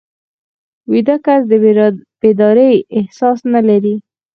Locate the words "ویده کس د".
0.91-1.53